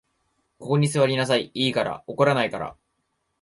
[0.57, 2.03] ここに坐りなさい、いいから。
[2.07, 2.75] 怒らないから。